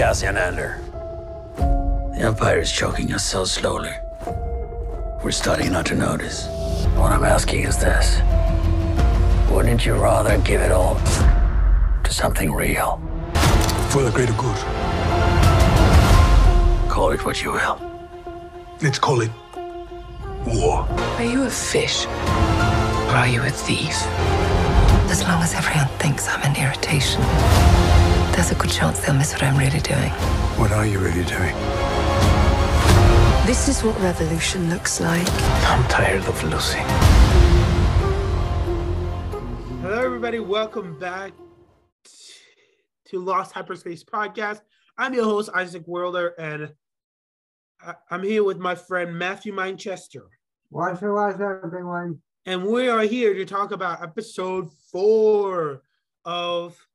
[0.00, 0.80] Cassian Andor.
[1.58, 3.92] The Empire is choking us so slowly.
[5.22, 6.46] We're starting not to notice.
[6.96, 8.22] What I'm asking is this
[9.50, 10.94] Wouldn't you rather give it all
[12.02, 12.98] to something real?
[13.90, 14.56] For the greater good.
[16.88, 17.78] Call it what you will.
[18.80, 19.30] Let's call it
[20.46, 20.88] war.
[21.18, 22.06] Are you a fish?
[22.06, 24.02] Or are you a thief?
[25.10, 27.20] As long as everyone thinks I'm an irritation,
[28.40, 30.08] there's a good chance they'll miss what I'm really doing.
[30.56, 31.54] What are you really doing?
[33.44, 35.28] This is what revolution looks like.
[35.68, 36.86] I'm tired of losing.
[39.82, 40.40] Hello, everybody.
[40.40, 41.32] Welcome back
[43.08, 44.62] to Lost Hyperspace Podcast.
[44.96, 46.72] I'm your host, Isaac Worlder, and
[47.82, 50.30] I- I'm here with my friend Matthew Manchester.
[50.70, 52.22] What's up, what's up, everyone?
[52.46, 55.82] And we are here to talk about episode four
[56.24, 56.86] of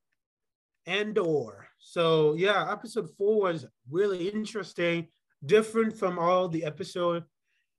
[0.85, 1.67] Andor.
[1.79, 5.07] So, yeah, episode four was really interesting,
[5.45, 7.23] different from all the episode,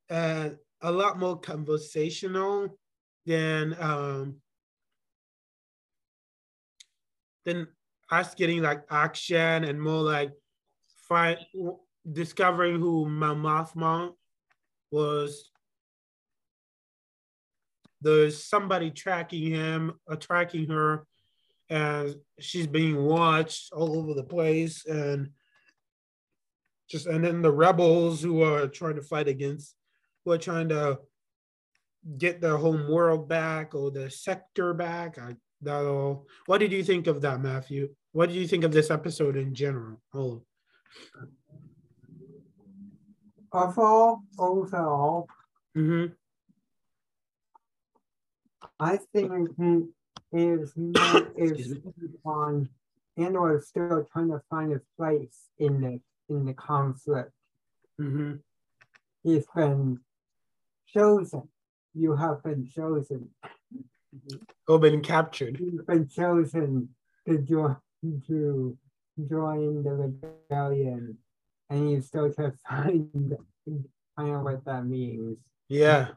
[0.08, 2.78] and a lot more conversational
[3.24, 4.36] than um
[7.44, 7.66] than
[8.10, 10.32] us getting like action and more like
[11.08, 11.38] find
[12.12, 14.12] discovering who Mon Mothma
[14.90, 15.50] was
[18.00, 21.06] there's somebody tracking him, uh, tracking her,
[21.68, 25.30] and she's being watched all over the place, and
[26.88, 29.74] just and then the rebels who are trying to fight against,
[30.24, 30.98] who are trying to
[32.18, 35.18] get their home world back or the sector back.
[35.18, 36.26] I that all.
[36.46, 37.88] What did you think of that, Matthew?
[38.12, 40.00] What did you think of this episode in general?
[40.14, 40.42] Oh,
[43.52, 45.28] Overall, overall,
[45.76, 46.12] mm-hmm.
[48.78, 49.56] I think
[50.32, 51.78] is not is
[52.24, 52.68] on
[53.16, 57.32] Andor is still trying to find a place in the in the conflict.
[58.00, 58.34] Mm-hmm.
[59.22, 60.00] He's been
[60.86, 61.48] chosen.
[61.94, 63.30] You have been chosen.
[64.68, 65.58] Oh, been captured.
[65.60, 66.90] You've been chosen
[67.26, 67.76] to join
[68.26, 68.76] to
[69.28, 71.16] join the rebellion,
[71.70, 73.36] and you still to find
[74.16, 75.38] find out what that means.
[75.68, 76.08] Yeah.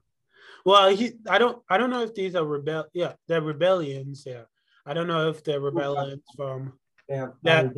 [0.66, 4.44] Well, he I don't I don't know if these are rebel yeah, they're rebellions, yeah.
[4.86, 6.74] I don't know if they're rebellions from
[7.08, 7.74] They're That-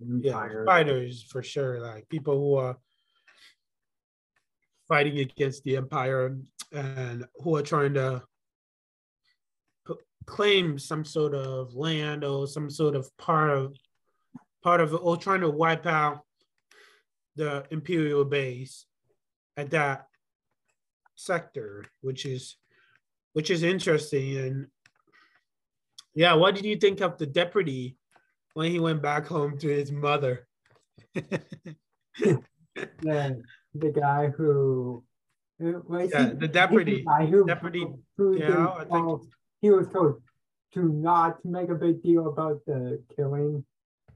[0.00, 2.78] yeah, fighters for sure, like people who are
[4.88, 6.36] fighting against the empire
[6.72, 8.22] and who are trying to
[9.86, 9.94] p-
[10.26, 13.76] claim some sort of land or some sort of part of
[14.62, 16.20] part of it or trying to wipe out
[17.36, 18.86] the imperial base
[19.56, 20.06] at that
[21.14, 22.56] sector which is
[23.34, 24.66] which is interesting and
[26.14, 27.96] yeah what did you think of the deputy
[28.54, 30.46] when he went back home to his mother
[31.14, 32.42] the
[33.74, 35.02] the guy who,
[35.58, 36.96] who was Yeah, he- the deputy.
[36.98, 37.86] the guy who, Deputy
[38.16, 39.22] who yeah, I think-
[39.60, 40.22] he was told
[40.74, 43.64] to not make a big deal about the killing,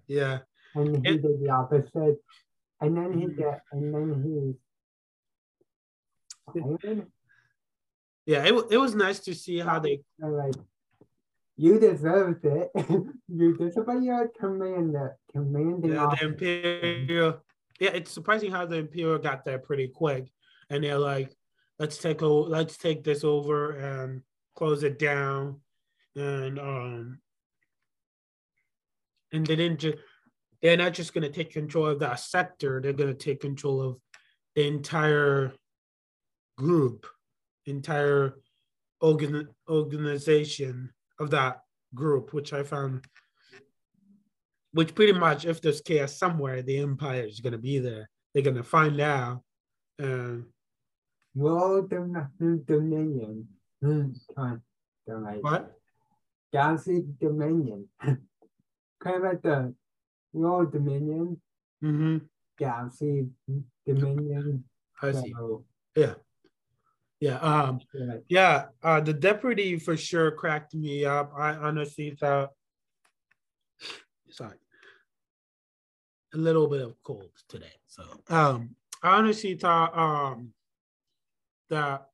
[0.08, 0.40] yeah
[0.74, 2.18] and he It- did the opposite.
[2.82, 3.36] And then he Mhm.
[3.38, 4.54] get, and then he.
[8.26, 10.32] Yeah it, it was nice to see how they I'm
[11.56, 12.70] you deserved it.
[13.28, 17.40] you deserve but you're commander, commanding yeah, the imperial
[17.80, 20.30] yeah it's surprising how the imperial got there pretty quick.
[20.68, 21.34] And they're like
[21.78, 24.22] let's take o- let's take this over and
[24.54, 25.60] close it down.
[26.14, 27.20] And um
[29.32, 29.98] and they didn't just
[30.62, 33.80] they're not just going to take control of that sector they're going to take control
[33.82, 33.98] of
[34.54, 35.52] the entire
[36.56, 37.06] group
[37.66, 38.34] entire
[39.00, 41.60] organ, organization of that
[41.94, 43.06] group which i found
[44.76, 48.10] which pretty much if there's chaos somewhere the empire is going to be there.
[48.34, 49.40] They're going to find out
[49.98, 50.44] and
[51.34, 53.48] World Dom- Dominion.
[53.82, 54.60] Come on,
[55.08, 55.72] don't like what?
[56.52, 57.88] Galaxy Dominion.
[58.02, 58.20] kind
[59.06, 59.74] of like the
[60.34, 61.40] World Dominion,
[61.80, 62.18] hmm
[62.58, 63.28] Galaxy
[63.86, 64.64] Dominion.
[65.02, 65.32] i see.
[65.34, 65.64] So,
[65.94, 66.14] yeah
[67.20, 67.80] yeah um
[68.28, 71.32] Yeah, uh, the deputy for sure cracked me up.
[71.36, 72.50] I honestly thought,
[74.30, 74.58] sorry,
[76.34, 77.72] a little bit of cold today.
[77.86, 80.52] So, um, I honestly thought, um,
[81.70, 82.06] that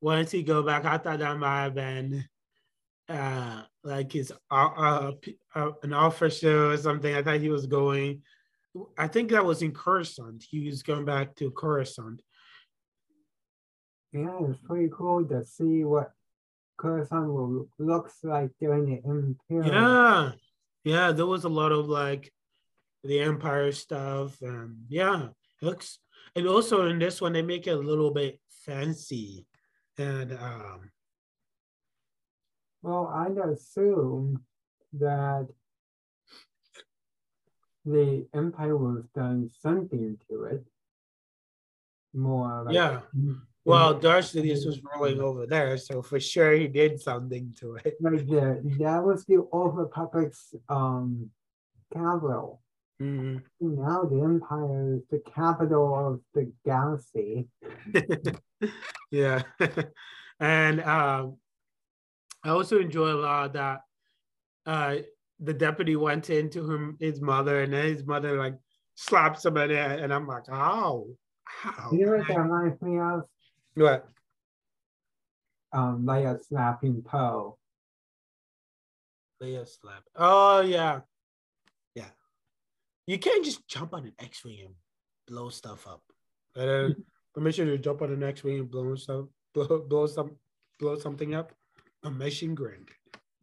[0.00, 2.24] once he go back, I thought that might have been,
[3.08, 5.12] uh, like his uh, uh,
[5.54, 7.14] uh, an officer or something.
[7.14, 8.22] I thought he was going.
[8.98, 10.44] I think that was in Coruscant.
[10.48, 12.20] He was going back to Coruscant.
[14.16, 16.12] Yeah, it's pretty cool to see what
[16.76, 19.72] Coruscant will looks like during the Imperial.
[19.72, 20.32] Yeah,
[20.84, 21.12] yeah.
[21.12, 22.32] There was a lot of like
[23.04, 25.28] the Empire stuff, and yeah,
[25.60, 25.98] it looks.
[26.34, 29.46] And also in this one, they make it a little bit fancy,
[29.96, 30.90] and um,
[32.82, 34.44] Well, I'd assume
[34.92, 35.48] that
[37.86, 40.64] the Empire was done something to it.
[42.12, 43.00] More like yeah.
[43.66, 47.96] Well, Darth Sidious was rolling over there, so for sure he did something to it.
[48.00, 51.30] like the that was the Old Republic's um
[51.92, 52.62] capital.
[53.02, 53.42] Mhm.
[53.60, 57.48] Now the Empire is the capital of the galaxy.
[59.10, 59.42] yeah,
[60.40, 61.36] and um,
[62.44, 63.80] I also enjoy a lot that
[64.64, 64.96] uh,
[65.40, 68.54] the deputy went into him his mother, and then his mother like
[68.94, 71.90] slapped him in it, and I'm like, oh, how?
[71.90, 73.24] You know what that reminds me of?
[73.76, 74.08] What?
[75.72, 77.58] Um, Leia slapping Poe.
[79.42, 80.02] Leia slap.
[80.16, 81.00] Oh yeah,
[81.94, 82.08] yeah.
[83.06, 84.74] You can't just jump on an X-wing and
[85.28, 86.02] blow stuff up.
[86.54, 90.36] And then permission to jump on an X-wing and blow stuff, blow, blow some,
[90.80, 91.52] blow something up.
[92.02, 92.88] Permission granted.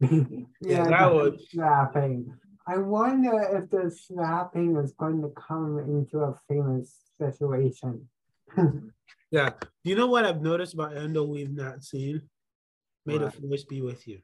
[0.60, 2.34] yeah, that the would- slapping.
[2.66, 8.08] I wonder if the snapping is going to come into a famous situation.
[9.34, 9.50] Yeah.
[9.82, 12.22] Do you know what I've noticed about Andor we've not seen?
[13.04, 14.20] May the force be with you.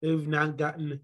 [0.00, 1.00] We've not gotten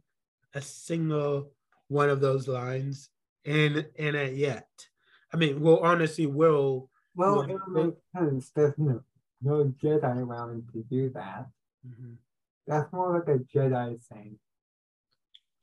[0.54, 1.52] a single
[1.88, 3.10] one of those lines
[3.44, 4.68] in in it yet.
[5.34, 6.88] I mean, well, honestly, will.
[7.14, 8.50] Well, it makes sense.
[8.56, 9.02] There's no,
[9.42, 11.46] no Jedi around to do that.
[11.86, 12.16] Mhm.
[12.66, 14.38] That's more like a Jedi thing.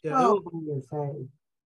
[0.04, 1.28] Yeah, will- you say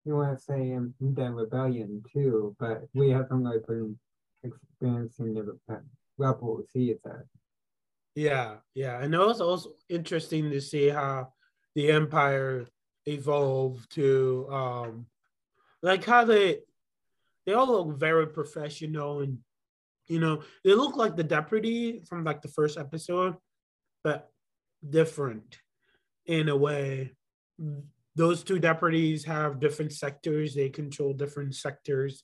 [0.06, 3.98] you want to say in the rebellion too, but we haven't really been
[4.44, 5.84] experiencing the rebe-
[6.18, 7.26] rebels either.
[8.14, 9.02] yeah, yeah.
[9.02, 11.32] And it was also interesting to see how
[11.74, 12.66] the Empire
[13.06, 15.06] evolved to um
[15.82, 16.58] like how they
[17.44, 19.38] they all look very professional and
[20.06, 23.34] you know they look like the deputy from like the first episode
[24.04, 24.30] but
[24.88, 25.58] different
[26.26, 27.12] in a way
[28.14, 32.22] those two deputies have different sectors they control different sectors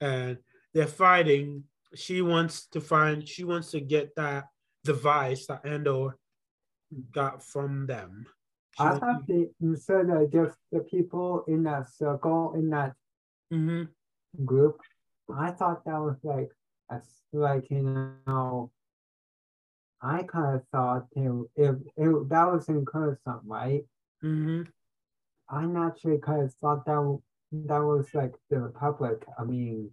[0.00, 0.38] and
[0.76, 1.64] they're fighting
[1.94, 4.44] she wants to find she wants to get that
[4.84, 6.18] device that Andor
[7.10, 8.26] got from them
[8.76, 12.92] She I thought they instead that just the people in that circle in that
[13.52, 13.88] Mhm.
[14.44, 14.80] group,
[15.32, 16.50] I thought that was like
[16.90, 17.82] a s- like you
[18.26, 18.70] know.
[20.02, 23.84] I kind of thought it, if it, that was in Coruscant, right?
[24.22, 24.68] Mhm.
[25.48, 27.20] I naturally kind of thought that
[27.52, 29.24] that was like the Republic.
[29.38, 29.90] I mean,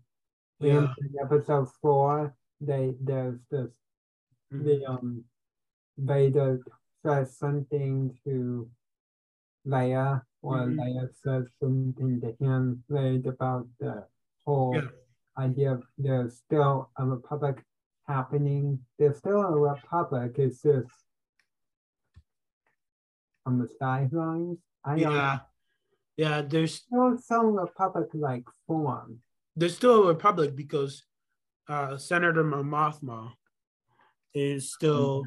[0.67, 0.93] Yeah.
[0.99, 3.71] in episode four, they there's this
[4.51, 4.63] Mhm.
[4.65, 5.25] the um
[5.97, 6.63] Vader
[7.03, 8.69] says something to
[9.65, 10.75] Leia, or Mhm.
[10.79, 14.07] Leia says something to him right about the
[14.45, 14.89] whole Yeah.
[15.37, 17.65] idea of there's still a republic
[18.07, 18.85] happening.
[18.97, 20.37] There's still a republic.
[20.39, 20.91] It's just
[23.45, 24.59] on the sidelines.
[24.83, 25.39] I Yeah.
[26.15, 29.23] Yeah, there's still some republic like form.
[29.55, 31.03] There's still a republic because
[31.69, 33.31] uh Senator Mothma
[34.33, 35.23] is still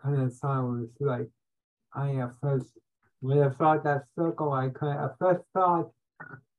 [0.00, 1.28] kind of was like
[1.94, 2.66] I at first
[3.20, 5.90] when I thought that circle I kind of at first thought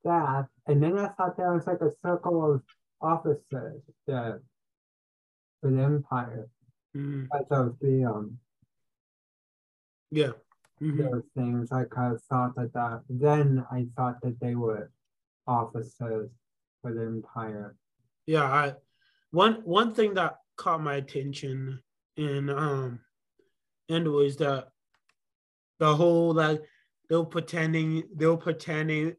[0.04, 2.62] that and then I thought there was like a circle of
[3.02, 4.42] officers that
[5.62, 6.50] for the empire
[6.96, 7.28] Mhm.
[7.34, 8.40] as of the um
[10.12, 10.34] yeah.
[10.82, 11.12] Mhm.
[11.12, 14.92] those things I kind of thought that that then I thought that they were
[15.48, 16.30] officers
[16.84, 17.76] for the empire
[18.28, 18.74] Yeah, I
[19.32, 21.82] one one thing that caught my attention
[22.18, 23.00] in um
[23.90, 24.68] and was that
[25.80, 26.62] the whole like
[27.10, 29.16] they were pretending they were pretending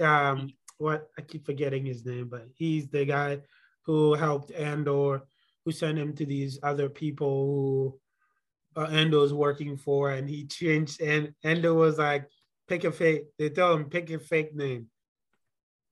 [0.00, 3.40] um what I keep forgetting his name, but he's the guy
[3.82, 5.22] who helped Andor,
[5.64, 7.46] who sent him to these other people
[8.74, 12.28] who uh, Andor's working for, and he changed and Andor was like,
[12.68, 13.24] pick a fake.
[13.38, 14.88] They tell him pick a fake name.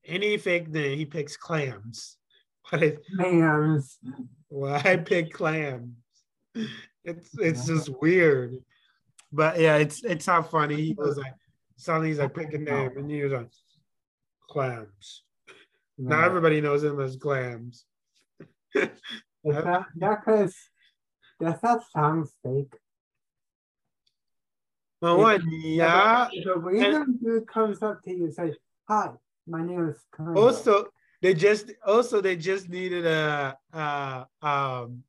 [0.04, 2.16] Any fake name, he picks clams.
[2.70, 3.82] What is man
[4.52, 5.94] why pick clams?
[7.04, 8.58] It's it's just weird.
[9.32, 10.76] But yeah, it's it's not funny.
[10.76, 11.34] He was like
[11.76, 13.48] suddenly he's like pick a name and he was like
[14.48, 15.22] clams.
[15.96, 17.84] Now everybody knows him as clams.
[18.74, 18.90] Is
[19.44, 20.54] that that cause
[21.40, 22.74] does that sound fake
[25.00, 26.28] Well, one, yeah.
[26.28, 28.54] A random dude comes up to you and says,
[28.88, 29.10] "Hi,
[29.46, 30.86] my name is Colonel." Also,
[31.20, 35.04] they just also they just needed a uh um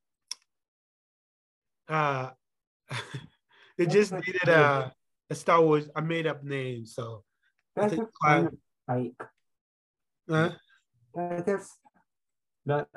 [1.87, 2.29] uh
[3.77, 4.93] they just needed a
[5.29, 6.85] a Star Wars a made up name.
[6.85, 7.23] So
[7.75, 8.53] I that's think of
[8.87, 9.21] fake.
[10.29, 10.51] Huh?
[11.15, 11.67] That
[12.65, 12.87] that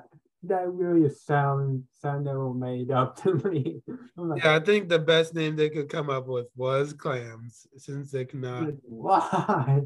[0.43, 3.83] that really sound sounded all made up to me.
[4.19, 8.11] Like, Yeah, I think the best name they could come up with was clams, since
[8.11, 8.73] they cannot.
[8.83, 9.83] why?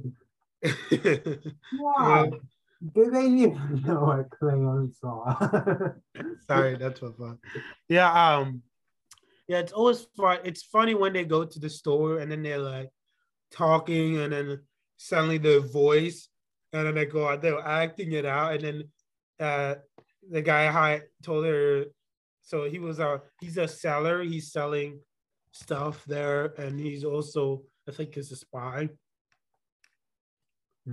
[1.79, 2.31] Why?
[2.95, 6.01] Do they even know what clams are?
[6.47, 7.39] Sorry, that's what fun.
[7.89, 8.63] Yeah, um,
[9.49, 10.39] yeah, it's always fun.
[10.45, 12.89] It's funny when they go to the store and then they're like
[13.51, 14.61] talking, and then
[14.97, 16.29] suddenly their voice,
[16.73, 18.85] and then they go out there acting it out, and then
[19.41, 19.75] uh,
[20.31, 21.85] the guy hi told her,
[22.43, 24.23] so he was a he's a seller.
[24.23, 25.01] He's selling
[25.53, 28.89] stuff there, and he's also I think he's a spy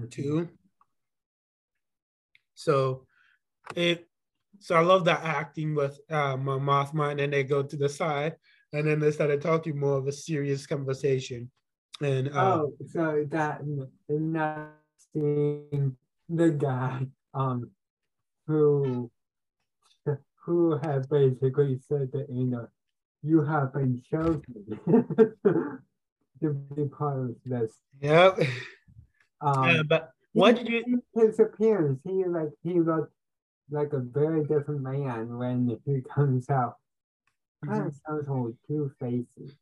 [0.10, 0.50] too.
[2.56, 3.06] So
[3.76, 4.08] it
[4.60, 7.90] so I love that acting with uh Mon Mothma, and then they go to the
[7.90, 8.36] side,
[8.74, 11.52] and then they started talking more of a serious conversation.
[12.02, 13.62] And uh, Oh, so that
[14.10, 14.70] in that
[15.14, 15.98] scene,
[16.30, 17.70] the guy um
[18.48, 19.12] who
[20.46, 22.68] who had basically said that you know
[23.24, 24.44] you have been chosen
[26.42, 27.74] to be part of this.
[28.00, 28.32] yeah,
[29.42, 31.02] Um, yeah, but what did you?
[31.16, 32.00] his appearance?
[32.04, 33.14] He like he looked
[33.70, 36.76] like a very different man when he comes out.
[37.66, 39.56] Kind of sounds like two faces.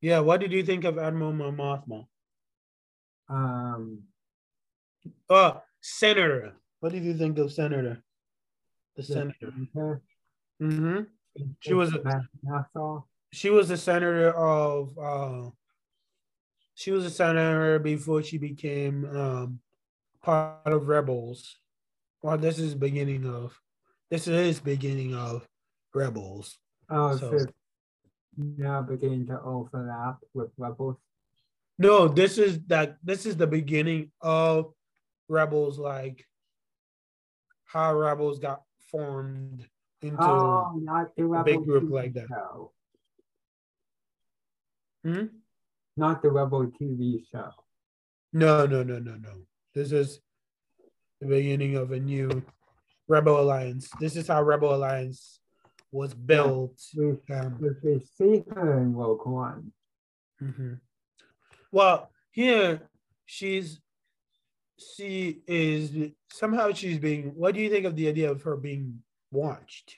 [0.00, 2.06] Yeah, what did you think of Admiral Mothma?
[3.28, 4.02] Um,
[5.28, 6.54] Oh, Senator.
[6.80, 8.02] What did you think of Senator?
[8.96, 9.52] The the senator.
[9.74, 10.02] senator,
[10.60, 11.00] hmm
[11.60, 13.02] She was a- Nassau.
[13.32, 14.98] She was the senator of.
[14.98, 15.50] uh
[16.80, 19.60] She was a senator before she became um
[20.22, 21.58] part of rebels.
[22.22, 23.52] Well, this is beginning of.
[24.08, 25.46] This is beginning of
[25.94, 26.58] rebels.
[26.88, 27.44] Oh, So- so
[28.38, 30.96] now beginning to overlap with rebels.
[31.78, 32.96] No, this is that.
[33.04, 34.72] This is the beginning of
[35.28, 35.78] rebels.
[35.78, 36.26] Like
[37.66, 39.68] how rebels got formed
[40.00, 40.16] into.
[40.22, 40.80] Oh,
[41.18, 42.28] rebel big group like that.
[42.28, 42.72] Show.
[45.04, 45.26] Hmm?
[45.96, 47.50] Not the rebel TV show.
[48.32, 49.32] No, no, no, no, no.
[49.74, 50.20] This is
[51.20, 52.42] the beginning of a new
[53.08, 53.90] Rebel Alliance.
[54.00, 55.40] This is how Rebel Alliance
[55.90, 56.80] was built.
[56.96, 59.72] We Um, if we see her in Rogue One.
[60.40, 60.80] mhm.
[61.72, 62.88] Well, here
[63.26, 63.80] she's
[64.78, 67.34] she is somehow she's being.
[67.34, 69.96] What do you think of the idea of her being watched?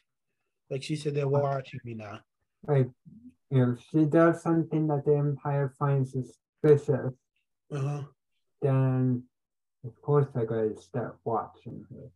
[0.70, 2.20] Like she said, they're watching me now.
[2.66, 2.88] Like,
[3.52, 7.12] if she does something that the Empire finds suspicious,
[7.70, 8.02] Uh-huh.
[8.60, 9.24] then
[9.84, 12.10] of course they're going to start watching her.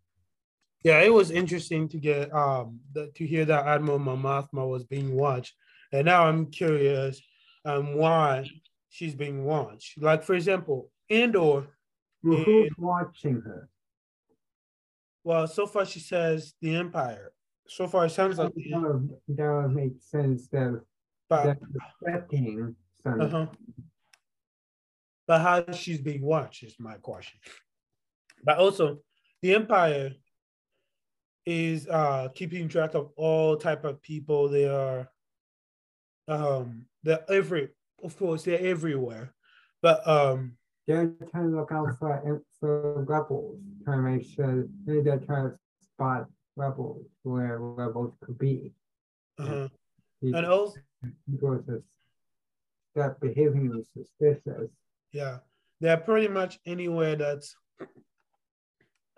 [0.83, 4.85] Yeah, it was interesting to get um the, to hear that Admiral Mon Mothma was
[4.85, 5.55] being watched,
[5.93, 7.21] and now I'm curious
[7.65, 8.49] um why
[8.89, 10.01] she's being watched.
[10.01, 11.67] Like for example, Andor.
[12.23, 13.69] Well, who's watching her?
[15.25, 17.33] Well, so far she says the Empire.
[17.69, 20.81] So far it sounds like, That would, that would make sense that
[21.29, 23.21] but they're expecting some.
[23.21, 23.47] uh-huh.
[25.27, 27.41] But how she's being watched is my question.
[28.45, 28.99] But also,
[29.43, 30.13] the Empire
[31.45, 34.49] is uh keeping track of all type of people.
[34.49, 35.09] They are
[36.29, 37.69] um they're every
[38.03, 39.33] of course they're everywhere.
[39.83, 40.57] But um
[40.87, 45.59] They're trying to look out for for rebels, trying to make sure they're trying to
[45.83, 48.73] spot rebels where rebels could be.
[49.39, 49.69] uh
[50.21, 50.79] He- and also
[51.31, 51.85] because just
[52.93, 54.71] start behaving suspicious.
[55.13, 55.39] yeah,
[55.81, 57.55] they're pretty much anywhere that's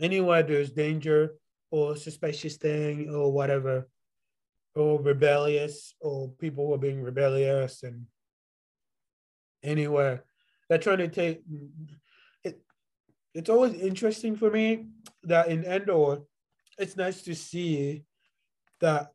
[0.00, 1.34] anywhere there's danger
[1.70, 3.88] or suspicious thing or whatever,
[4.74, 8.06] or rebellious or people who are being rebellious and
[9.62, 10.24] anywhere
[10.68, 11.42] they're trying to take
[12.44, 12.60] it.
[13.34, 14.86] It's always interesting for me
[15.24, 16.18] that in Andor,
[16.78, 18.04] it's nice to see
[18.80, 19.12] that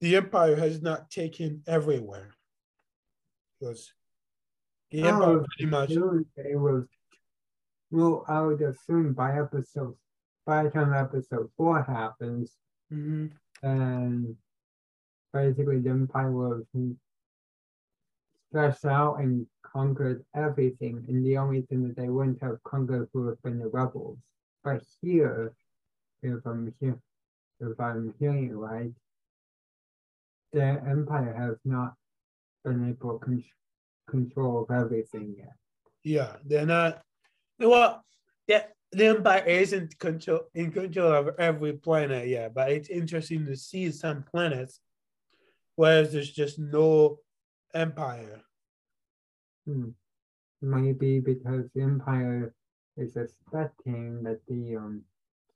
[0.00, 2.30] the Empire has not taken everywhere
[3.58, 3.92] because
[4.90, 6.86] the Empire Oh, pretty much It was,
[7.90, 9.96] well, I would assume by episode,
[10.44, 12.56] by the time episode four happens,
[12.92, 13.32] Mhm.
[13.62, 14.36] and
[15.32, 16.66] basically the Empire was
[18.48, 23.28] stretched out and conquered everything, and the only thing that they wouldn't have conquered would
[23.28, 24.18] have been the rebels.
[24.62, 25.56] But here,
[26.22, 27.00] if I'm here,
[27.60, 28.92] if I'm hearing right,
[30.54, 31.94] the Empire has not
[32.64, 33.44] been able to con-
[34.08, 35.56] control of everything yet.
[36.04, 37.02] Yeah, they're not.
[37.58, 38.04] Well,
[38.46, 43.56] the, the Empire isn't control in control of every planet yet, but it's interesting to
[43.56, 44.80] see some planets
[45.74, 47.18] where there's just no
[47.74, 48.40] empire.
[49.66, 49.90] Hmm.
[50.62, 52.54] Maybe because the Empire
[52.96, 55.02] is expecting that the um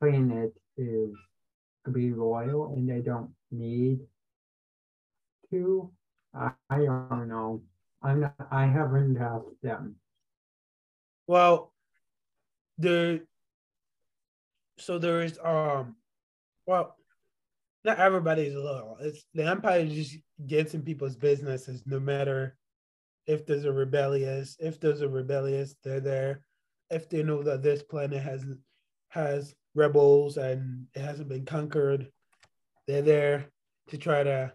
[0.00, 1.14] planet is
[1.85, 4.00] to be loyal and they don't need
[5.50, 5.90] to.
[6.35, 7.62] I, I don't know.
[8.02, 9.97] I'm not, I haven't asked them.
[11.26, 11.73] Well,
[12.78, 13.23] the
[14.78, 15.97] so there is um
[16.67, 16.97] well
[17.85, 18.97] not everybody's loyal.
[19.00, 22.57] It's the empire just gets in people's businesses no matter
[23.26, 26.40] if there's a rebellious, if there's a rebellious, they're there.
[26.90, 28.45] If they know that this planet has
[29.11, 32.11] has rebels and it hasn't been conquered,
[32.87, 33.47] they're there
[33.88, 34.52] to try to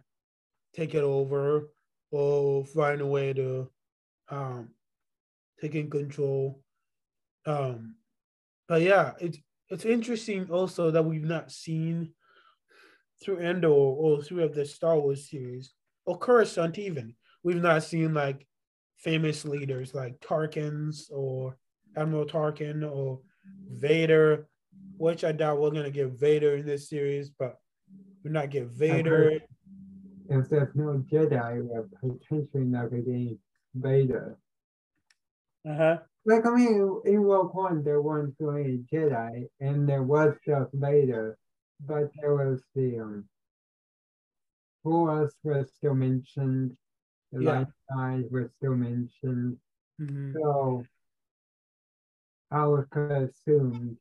[0.74, 1.70] take it over
[2.12, 3.70] or find a way to
[4.30, 4.70] um
[5.62, 6.62] take in control.
[7.46, 7.96] Um
[8.68, 9.38] but yeah, it's
[9.70, 12.14] it's interesting also that we've not seen
[13.24, 15.74] through Andor or through the Star Wars series
[16.06, 17.16] or Coruscant even.
[17.44, 18.48] We've not seen like
[18.98, 21.58] famous leaders like Tarkins or
[21.96, 23.22] Admiral Tarkin or
[23.70, 24.48] Vader,
[24.98, 27.58] which I doubt we're gonna get Vader in this series, but
[28.24, 29.42] we're not get Vader.
[30.30, 33.38] If there's no Jedi, we're potentially not getting
[33.76, 34.38] Vader.
[35.68, 35.98] Uh-huh.
[36.26, 40.72] Like I mean, in Rogue One, there weren't so many Jedi, and there was just
[40.74, 41.38] Vader,
[41.86, 43.26] but there was the um,
[44.84, 46.78] Force was still mentioned,
[47.32, 47.52] the Yeah.
[47.60, 49.58] light side was still mentioned,
[50.00, 50.34] Mhm.
[50.34, 50.86] so
[52.52, 53.98] I would assume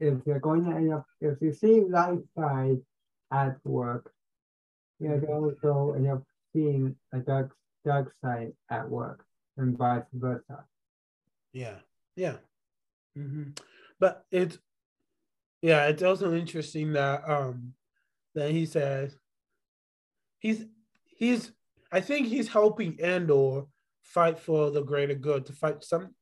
[0.00, 2.78] if you're going to end up, if you see light side
[3.32, 4.12] at work,
[5.00, 9.24] you're also end up seeing a dark dark side at work,
[9.56, 10.64] and vice versa.
[11.52, 11.76] Yeah,
[12.16, 12.36] yeah.
[13.14, 13.50] hmm
[13.98, 14.58] But it's
[15.62, 17.74] yeah, it's also interesting that um
[18.34, 19.16] that he says
[20.38, 20.64] he's
[21.04, 21.52] he's
[21.90, 23.62] I think he's helping Andor
[24.02, 26.14] fight for the greater good to fight some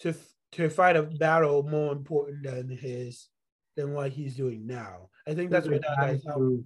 [0.00, 0.14] to
[0.52, 3.28] to fight a battle more important than his
[3.76, 5.08] than what he's doing now.
[5.26, 6.64] I think that's the what that guy who,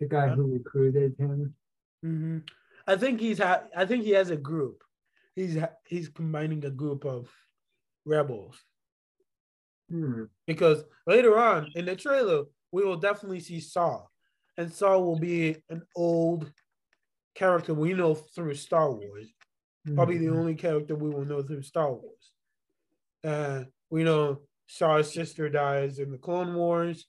[0.00, 1.54] the guy who recruited him.
[2.02, 2.38] hmm
[2.86, 4.82] I think he's ha- I think he has a group.
[5.34, 7.30] He's ha- he's combining a group of
[8.04, 8.56] rebels
[9.90, 10.24] Hmm.
[10.46, 14.04] because later on in the trailer we will definitely see Saw,
[14.56, 16.52] and Saw will be an old
[17.34, 19.32] character we know through Star Wars.
[19.94, 20.36] Probably the Mhm.
[20.38, 22.32] only character we will know through Star Wars.
[23.26, 27.06] Uh, we know Saw's sister dies in the Clone Wars.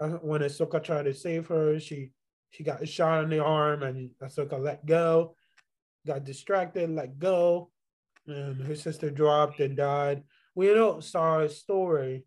[0.00, 2.10] Uh, when Ahsoka tried to save her, she
[2.50, 5.34] she got shot in the arm, and Ahsoka let go,
[6.06, 7.70] got distracted, let go,
[8.26, 10.22] and her sister dropped and died.
[10.54, 12.24] We know Saw's story,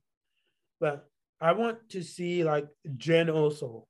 [0.79, 3.87] but I want to see like Jyn also,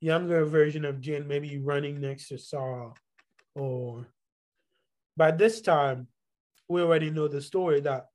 [0.00, 2.92] younger version of Jyn, maybe running next to Saw,
[3.54, 4.08] or
[5.16, 6.08] by this time,
[6.72, 8.06] we already know the story that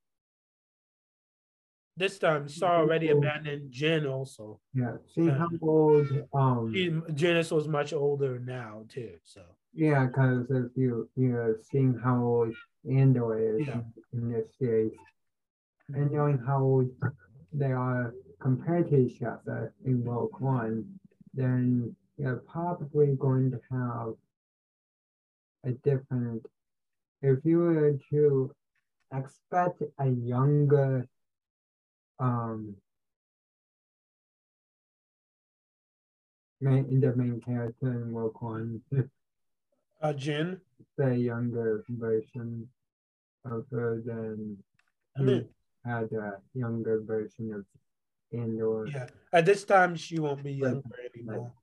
[1.95, 4.59] this time Saw already abandoned Jyn also.
[4.73, 4.97] Yeah.
[5.13, 9.13] See how old um She, Janice was much older now too.
[9.23, 9.41] So
[9.73, 12.53] yeah, because if you you're seeing how old
[12.89, 13.81] Andor is Yeah.
[14.13, 14.93] in, in this series,
[15.93, 16.89] and knowing how old
[17.53, 20.99] they are compared to each other in Rogue One,
[21.33, 24.13] then you're probably going to have
[25.63, 26.45] a different.
[27.21, 28.51] If you were to
[29.13, 31.07] expect a younger,
[32.19, 32.75] um,
[36.61, 38.81] main in the main character in Rogue One,
[40.01, 40.59] uh Jyn,
[40.97, 42.67] the younger version
[43.45, 44.57] of her than
[45.17, 45.49] I you mean,
[45.85, 47.65] had a younger version of
[48.33, 48.87] Andor.
[48.87, 49.07] yeah.
[49.31, 51.53] At this time she won't be younger anymore.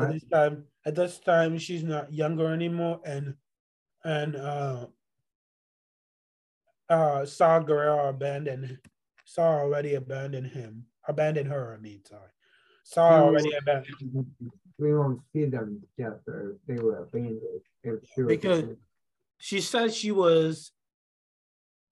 [0.00, 3.34] At this time, at this time she's not younger anymore and
[4.04, 4.86] and uh
[6.88, 8.78] uh Saw Gerrera abandoned
[9.24, 10.84] Saw already abandoned him.
[11.08, 12.28] Abandoned her, I mean, sorry.
[12.84, 14.26] Saw already abandoned
[14.78, 16.56] We won't see them together.
[16.66, 17.40] They were abandoned.
[18.14, 18.76] She Because-
[19.38, 20.72] she said she was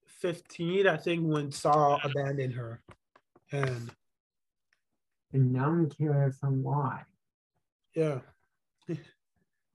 [0.06, 2.82] 15, I think, when Saw abandoned her.
[3.50, 3.90] And
[5.32, 7.04] and now I'm curious on why.
[7.94, 8.20] yeah.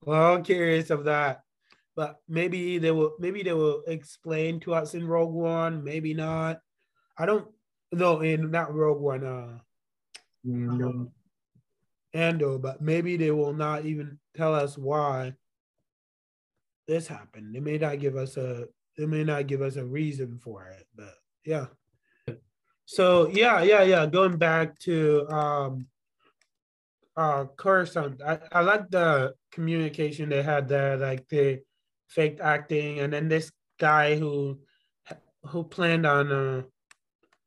[0.01, 1.43] well, I'm curious of that.
[1.97, 6.59] But maybe they will maybe they will explain to us in Rogue One, maybe not.
[7.17, 7.47] I don't
[7.91, 9.57] know in not Rogue One, uh
[10.45, 11.07] Andor.
[12.13, 15.33] Andor, but maybe they will not even tell us why
[16.87, 17.55] this happened.
[17.55, 20.85] They may not give us a they may not give us a reason for it,
[20.95, 21.65] but yeah.
[22.85, 24.05] So yeah, yeah, yeah.
[24.05, 25.87] Going back to um
[27.17, 30.95] uh Coruscant, I, I like the communication they had there.
[30.95, 31.61] Like they
[32.07, 34.59] faked acting, and then this guy who
[35.45, 36.63] who planned on uh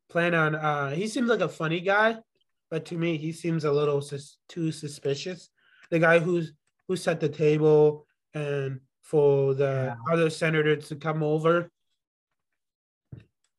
[0.09, 2.17] planned on uh he seems like a funny guy,
[2.69, 5.49] but to me he seems a little sus- too suspicious.
[5.89, 6.53] The guy who's
[6.87, 10.13] who set the table and for the Yeah.
[10.13, 11.69] other senators to come over.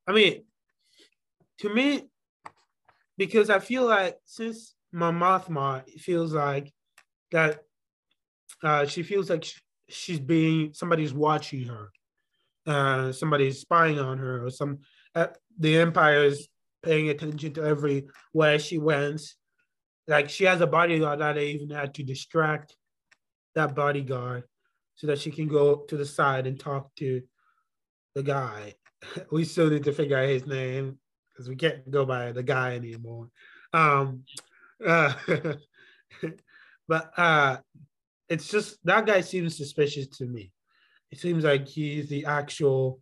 [0.07, 0.45] I mean,
[1.59, 2.09] to me,
[3.17, 6.73] because I feel like since Mon Mothma feels like
[7.31, 7.63] that
[8.63, 11.91] uh, she feels like sh- she's being somebody's watching her,
[12.67, 14.79] uh, somebody's spying on her, or some
[15.15, 16.49] uh, the empire is
[16.83, 19.23] paying attention to every where she went.
[20.09, 22.77] Like she has a bodyguard that they even had to distract
[23.55, 24.45] that bodyguard
[24.95, 27.23] so that she can go to the side and talk to
[28.15, 28.75] the guy.
[29.33, 32.77] We still need to figure out his name because we can't go by the guy
[32.77, 33.31] anymore.
[33.73, 34.23] Um,
[34.87, 35.13] uh,
[36.89, 37.57] but uh,
[38.33, 40.53] it's just that guy seems suspicious to me.
[41.11, 43.01] It seems like he's the actual,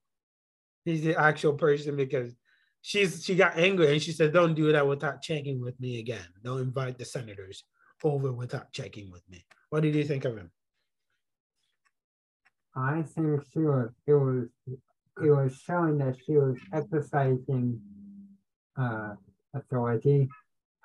[0.85, 2.35] he's the actual person because
[2.83, 6.27] she's she got angry and she said, "Don't do that without checking with me again.
[6.43, 7.63] Don't invite the senators
[8.03, 10.51] over without checking with me." What did you think of him?
[12.75, 14.49] I think she was it was
[15.23, 17.81] it was showing that she was exercising
[18.77, 19.15] uh
[19.55, 20.29] authority,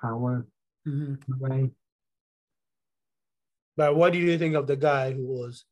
[0.00, 0.46] power,
[0.86, 1.70] a way.
[3.76, 5.64] But what do you think of the guy who was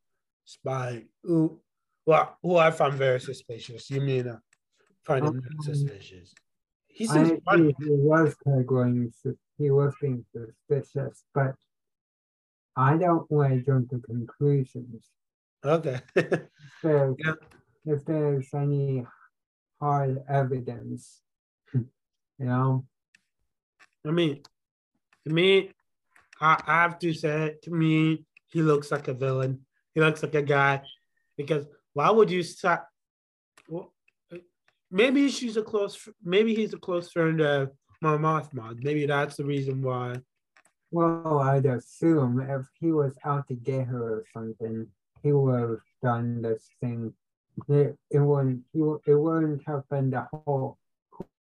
[0.44, 1.08] spying?
[1.22, 1.60] Who,
[2.06, 3.90] well, who I found very suspicious.
[3.90, 4.38] You mean uh,
[5.04, 6.34] find him Um, suspicious?
[6.86, 7.74] He seems agree, funny.
[7.78, 9.12] he was kind of going
[9.58, 11.54] he was being suspicious, but
[12.76, 15.10] I don't want to jump to conclusions.
[15.64, 16.00] Okay.
[16.82, 17.32] So Yeah.
[17.86, 19.06] if there's any
[19.80, 21.22] hard evidence,
[21.74, 21.88] you
[22.38, 22.84] know,
[24.06, 24.42] I mean,
[25.26, 25.70] to me,
[26.44, 29.61] I, have to say, to me, he looks like a villain.
[29.94, 30.83] He looks like a guy
[31.37, 32.88] because why would you stop?
[33.68, 33.92] Well,
[34.90, 36.09] maybe she's a close.
[36.22, 37.70] Maybe he's a close friend of
[38.02, 38.76] Mon Mothma.
[38.83, 40.16] Maybe that's the reason why.
[40.90, 44.87] well, I'd assume if he was out to get her or something,
[45.22, 47.12] he would have done this thing.
[47.68, 50.78] It, it wouldn't, he, it wouldn't have been the whole,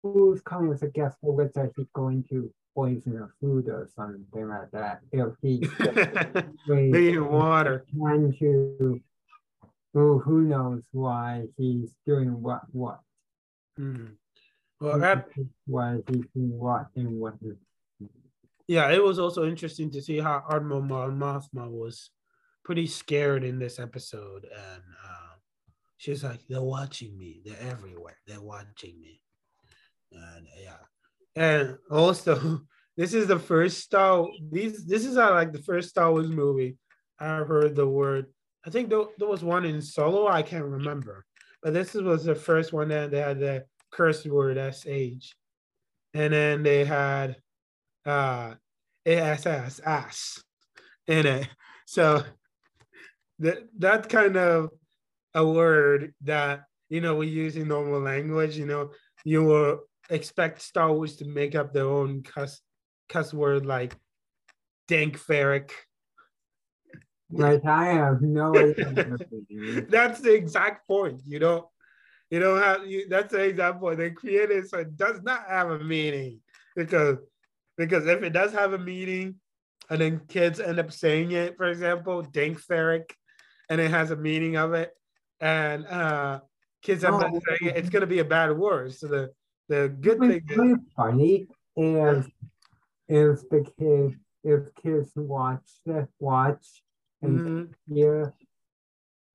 [0.04, 4.72] who's coming as a guest, like he's going to poison her food or something like
[4.72, 5.02] that.
[5.12, 5.62] If he
[6.68, 7.86] Maybe water.
[7.98, 9.02] trying to,
[9.94, 13.00] who, who knows why he's doing what, what.
[13.78, 14.06] Hmm.
[14.80, 15.28] Well, that,
[15.68, 17.36] Why he's doing what and what.
[18.68, 22.10] yeah, it was also interesting to see how Admiral Mothma was
[22.64, 25.36] pretty scared in this episode, and uh,
[25.98, 27.42] she's like, "They're watching me.
[27.46, 28.18] They're everywhere.
[28.26, 29.22] They're watching me."
[30.12, 30.78] And yeah,
[31.36, 32.62] and also
[32.98, 34.28] this is the first Star.
[34.52, 36.78] These this is uh, like the first Star Wars movie
[37.20, 38.28] I heard the word.
[38.66, 40.28] I think there, there was one in Solo.
[40.28, 41.26] I can't remember,
[41.62, 45.34] but this was the first one that they had the curse word sh,
[46.14, 47.38] and then they had
[48.06, 48.56] uh
[49.06, 50.44] ass ass
[51.08, 51.48] in it.
[51.86, 52.24] So
[53.40, 54.70] that that kind of
[55.34, 58.58] a word that you know we use in normal language.
[58.58, 58.92] You know,
[59.24, 62.62] you will expect Star Wars to make up their own cuss
[63.10, 63.96] cuss word like
[64.88, 65.72] dank farrik.
[67.32, 68.86] Like I have no idea.
[68.94, 69.88] what it is.
[69.90, 71.22] That's the exact point.
[71.26, 71.66] You don't
[72.30, 73.98] you don't have you that's the exact point.
[73.98, 76.40] They created so it does not have a meaning
[76.76, 77.18] because
[77.78, 79.36] because if it does have a meaning
[79.90, 83.12] and then kids end up saying it, for example, dank farrik,
[83.70, 84.92] and it has a meaning of it,
[85.40, 86.40] and uh
[86.82, 87.40] kids end up Oh.
[87.48, 88.94] saying it, it's gonna be a bad word.
[88.94, 89.32] So the
[89.68, 92.28] the good thing would is funny if
[93.08, 96.84] if the kid if kids watch the watch
[97.22, 97.74] and Mhm.
[97.88, 98.34] hear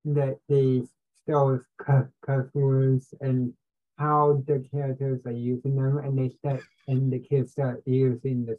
[0.05, 0.39] that
[1.23, 3.55] still cuss cuss and
[3.99, 8.59] how the characters are using them and they start and the kids start using the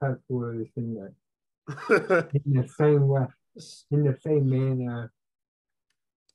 [0.00, 1.14] cuss words in the
[2.44, 3.26] in the same way
[3.90, 5.12] in the same manner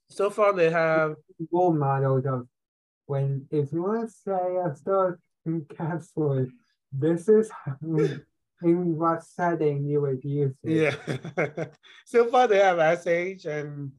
[0.10, 1.16] so far they have
[1.52, 2.48] role models of
[3.10, 5.66] when if you want to say a story in
[6.16, 6.52] word,
[6.92, 7.50] this is
[7.82, 10.96] in what setting you would use it.
[11.08, 11.66] yeah.
[12.06, 13.92] so far they have sh and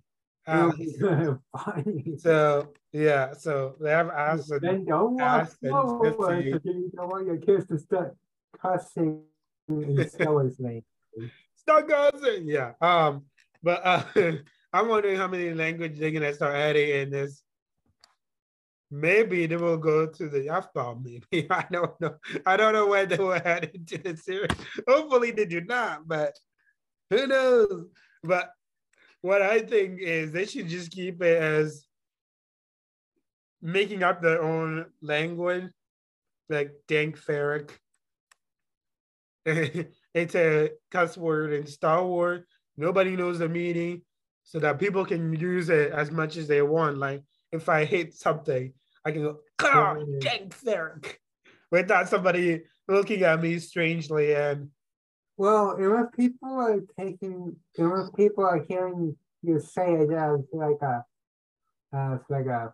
[0.47, 2.19] Funny.
[2.19, 7.27] so yeah, so they have ass and Then don't watch forward because you don't want
[7.27, 8.17] your kids to start
[8.63, 9.23] cussing
[9.69, 10.85] in Stella's language.
[11.57, 12.49] Start cussing.
[12.49, 12.73] Yeah.
[12.81, 13.25] Um,
[13.63, 14.05] but uh
[14.73, 17.43] I'm wondering how many language they're gonna start adding in this.
[18.91, 21.47] Maybe they will go to the bomb, maybe.
[21.51, 22.17] I don't know.
[22.45, 24.51] I don't know where they will add it to the series.
[24.89, 26.37] Hopefully they do not, but
[27.09, 27.87] who knows?
[28.25, 28.51] But
[29.21, 31.87] what I think is they should just keep it as
[33.63, 35.71] making up their own language,
[36.49, 37.71] like Dank Farrik.
[39.45, 42.43] it's a cuss word in Star Wars.
[42.77, 44.03] Nobody knows the meaning,
[44.43, 46.99] so that people can use it as much as they want.
[46.99, 47.23] Like
[47.53, 48.73] if I hate something,
[49.05, 51.17] I can go, "Ah, Dank Farrik,"
[51.71, 54.71] without somebody looking at me strangely and
[55.37, 60.41] Well, and if people are taking, and if people are hearing you say it as
[60.53, 61.05] like a,
[61.95, 62.73] as like a,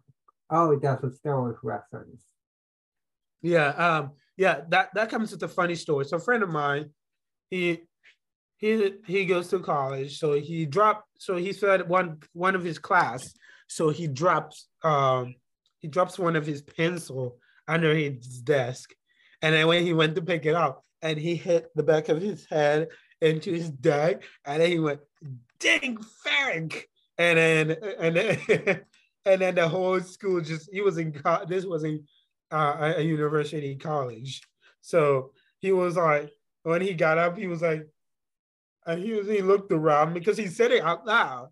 [0.50, 2.24] oh, that's a Star Wars reference.
[3.42, 6.04] Yeah, um, yeah, that that comes with a funny story.
[6.04, 6.90] So a friend of mine,
[7.50, 7.82] he
[8.56, 11.08] he he goes to college, so he dropped.
[11.18, 13.32] So he said one one of his class,
[13.68, 15.34] so he drops um
[15.80, 18.94] he drops one of his pencil under his desk,
[19.42, 22.20] and then when he went to pick it up, and he hit the back of
[22.20, 22.88] his head
[23.20, 25.00] into his deck, and then he went,
[25.58, 26.84] "Dang, Farrik!"
[27.18, 28.38] And then and then
[29.24, 31.14] and then the whole school just he was in
[31.48, 32.04] this was in
[32.52, 34.42] uh, a- a university college.
[34.82, 36.30] So he was like,
[36.62, 37.86] when he got up, he was like,
[38.86, 41.48] and he was he looked around because he said it out loud.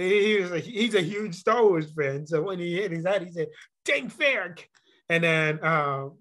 [0.00, 2.26] He, was like, he's a huge Star Wars fan.
[2.26, 3.48] So when he hit his head, he said,
[3.84, 4.64] "Dang Farrik!"
[5.08, 6.18] And then um,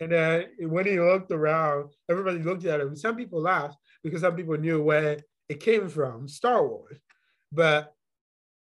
[0.00, 2.96] and then when he looked around, everybody looked at him.
[2.96, 6.98] Some people laughed because some people knew where it came from, Star Wars.
[7.52, 7.94] But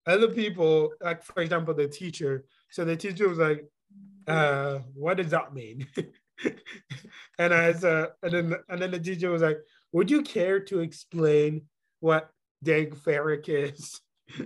[0.08, 2.46] other people, like for example, the teacher.
[2.72, 3.66] So the teacher was like,
[4.28, 5.88] uh, what does that mean?
[7.38, 9.60] and I said, and then and then the teacher was like,
[9.92, 11.64] Would you care to explain
[12.00, 12.30] what
[12.64, 14.00] Dank Farrik is?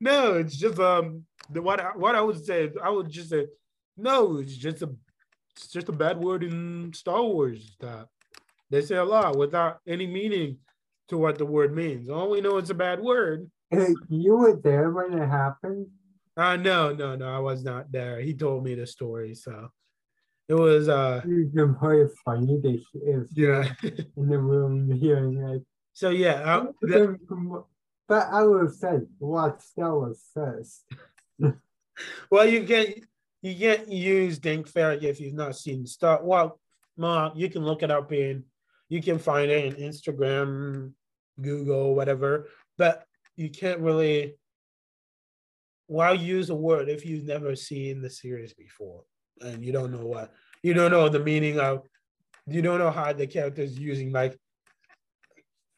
[0.00, 3.46] no, it's just um the what I, what I would say, I would just say,
[3.96, 4.90] no, it's just a
[5.56, 8.06] it's just a bad word in Star Wars that
[8.70, 10.58] they say a lot without any meaning
[11.08, 12.08] to what the word means.
[12.08, 13.50] All we know it's a bad word.
[13.70, 15.88] Hey, you were there when it happened?
[16.36, 18.20] Uh no, no, no, I was not there.
[18.20, 19.68] He told me the story, so
[20.48, 22.58] it was uh It's been very funny.
[22.62, 23.72] They is yeah.
[23.82, 27.64] in the room hearing like, so yeah, uh, that-
[28.08, 30.84] but I would have said watch Star Wars first.
[32.30, 33.04] well you can't
[33.42, 36.20] you can't use Dink Farrik if you've not seen Star.
[36.22, 36.60] Well,
[36.96, 38.44] Ma, you can look it up in
[38.88, 40.92] you can find it in Instagram,
[41.40, 43.04] Google, whatever, but
[43.36, 44.34] you can't really
[45.86, 49.02] why use a word if you've never seen the series before
[49.40, 51.82] and you don't know what you don't know the meaning of
[52.46, 54.38] you don't know how the character's using like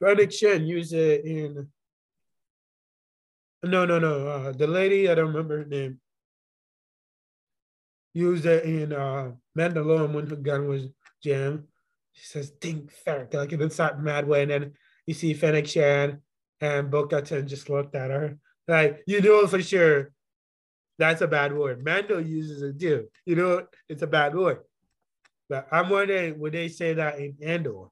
[0.04, 1.66] Frederick Shen used it in
[3.62, 5.98] no no no uh, the lady I don't remember her name
[8.12, 10.88] used it in uh Mandalorian when her gun was
[11.22, 11.64] jammed.
[12.12, 14.72] She says Dink Farrik like in that mad way and then
[15.06, 16.18] you see Fennec Shand
[16.60, 18.36] and Bo-Katan just looked at her
[18.68, 20.12] like you know for sure
[20.98, 21.82] that's a bad word.
[21.82, 23.08] Mando uses it too.
[23.24, 24.58] You know it's a bad word.
[25.48, 27.86] But I'm wondering would they say that in Andor?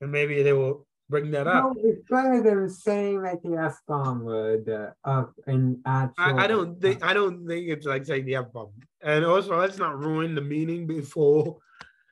[0.00, 1.64] And maybe they will bring that up.
[1.64, 6.38] No, it's better than saying like the F bomb word uh, of an actual.
[6.38, 8.70] I, I don't think I don't think it's like saying the F bomb.
[9.02, 11.58] And also let's not ruin the meaning before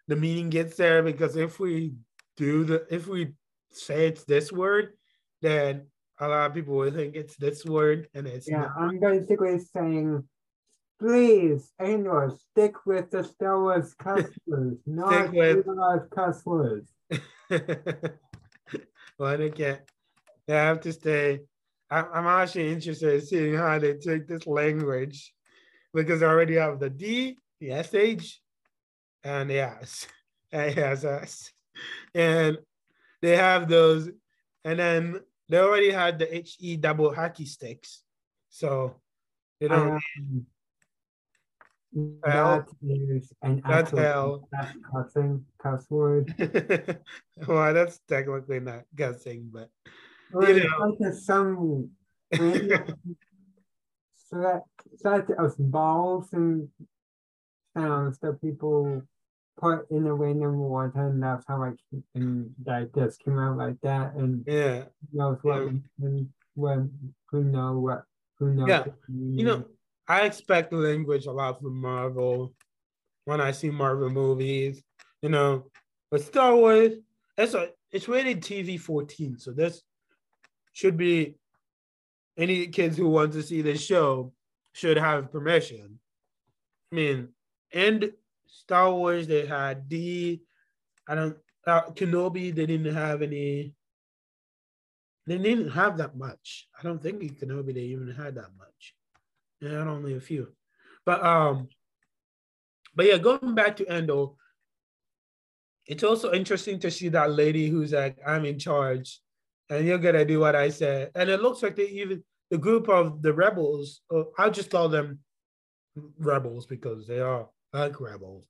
[0.08, 1.94] the meaning gets there because if we
[2.36, 3.34] do the if we
[3.70, 4.92] say it's this word,
[5.40, 5.86] then
[6.20, 8.70] a lot of people will think it's this word and it's Yeah, not.
[8.78, 10.22] I'm basically saying,
[11.00, 16.90] please, Andor, stick with the Star Wars cuss words, not with- utilize cuss words.
[19.18, 19.80] well, can't.
[20.46, 21.40] They have to stay.
[21.90, 25.32] I, I'm actually interested in seeing how they take this language
[25.92, 28.40] because they already have the D, the SH,
[29.24, 30.06] and the S,
[30.52, 31.52] ASS.
[32.14, 32.58] And
[33.20, 34.10] they have those,
[34.64, 38.02] and then they already had the HE double hockey sticks.
[38.50, 38.96] So
[39.60, 39.92] they don't.
[39.92, 40.46] Um,
[42.24, 42.66] Hell.
[42.80, 44.48] that is an That's hell.
[44.92, 46.32] cussing cuss word.
[47.46, 49.68] well, that's technically not guessing, but
[50.32, 50.78] Or You know.
[50.88, 51.90] like a some
[52.38, 52.96] random
[54.96, 56.68] set of balls and
[57.76, 59.02] sounds that people
[59.60, 61.72] put in a random water, and that's how I
[62.14, 64.84] and that just came out like that, and yeah.
[65.12, 65.70] knows what Yeah.
[66.00, 68.04] and when who know what
[68.38, 68.68] who knows.
[68.68, 69.64] Yeah, what You know,
[70.08, 72.54] I expect language a lot from Marvel
[73.24, 74.82] when I see Marvel movies,
[75.22, 75.66] you know.
[76.10, 76.92] But Star Wars,
[77.38, 79.82] it's a it's rated TV 14, so this
[80.72, 81.36] should be
[82.36, 84.32] any kids who want to see this show
[84.72, 85.98] should have permission.
[86.90, 87.28] I mean,
[87.72, 88.12] and
[88.46, 90.42] Star Wars they had D,
[91.08, 91.36] I don't
[91.66, 93.74] uh, Kenobi they didn't have any
[95.26, 96.68] they didn't have that much.
[96.78, 98.94] I don't think in Kenobi they even had that much.
[99.62, 100.48] Yeah, only a few.
[101.06, 101.68] But um,
[102.96, 104.26] but yeah, going back to Andor,
[105.86, 109.20] it's also interesting to see that lady who's like, I'm in charge,
[109.70, 111.12] and you're gonna do what I said.
[111.14, 114.88] And it looks like they even the group of the rebels, uh, I'll just call
[114.88, 115.20] them
[116.18, 118.46] rebels because they are like rebels.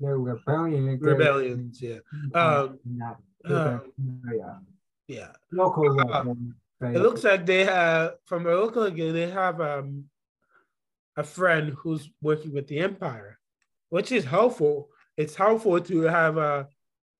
[0.00, 0.98] They're rebellion.
[1.00, 1.98] Rebellions, yeah.
[2.34, 2.78] Um,
[3.48, 3.78] uh,
[4.34, 4.56] yeah.
[5.06, 5.28] yeah.
[5.52, 6.24] Local uh,
[6.82, 10.09] It looks like they have from a local again, they have um
[11.16, 13.38] a friend who's working with the Empire,
[13.88, 14.88] which is helpful.
[15.16, 16.68] It's helpful to have a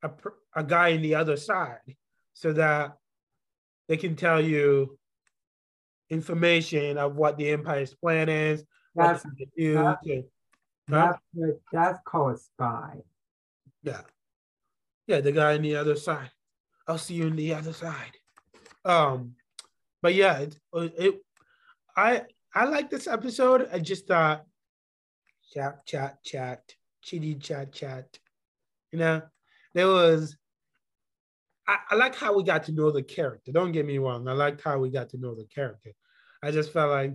[0.02, 0.10] a,
[0.56, 1.96] a guy in the other side
[2.32, 2.96] so that
[3.88, 4.98] they can tell you
[6.08, 9.74] information of what the Empire's plan is, That's, they can do.
[9.74, 10.24] that- to-
[10.88, 13.02] that's, what- that's called a spy.
[13.82, 14.00] Yeah.
[15.06, 16.30] Yeah, the guy on the other side.
[16.88, 18.12] I'll see you on the other side.
[18.84, 19.34] Um,
[20.02, 21.22] but yeah, it, it
[21.96, 22.22] I
[22.54, 23.68] I like this episode.
[23.72, 24.44] I just thought
[25.52, 28.18] chat, chat, chat, chitty chat, chat.
[28.92, 29.22] You know,
[29.74, 30.36] there was
[31.68, 33.52] I, I like how we got to know the character.
[33.52, 34.26] Don't get me wrong.
[34.26, 35.92] I liked how we got to know the character.
[36.42, 37.14] I just felt like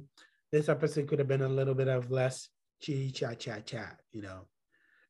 [0.51, 2.47] this episode could have been a little bit of less
[2.81, 4.47] chitty chat, chat, chat, you know.